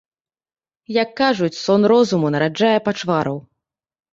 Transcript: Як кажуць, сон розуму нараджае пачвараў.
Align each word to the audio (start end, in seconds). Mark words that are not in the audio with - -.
Як 1.01 1.09
кажуць, 1.21 1.51
сон 1.65 1.81
розуму 1.93 2.33
нараджае 2.37 2.75
пачвараў. 2.89 3.37